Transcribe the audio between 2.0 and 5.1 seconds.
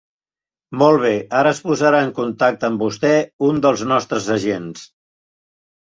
en contacte amb vostè un dels nostres agents.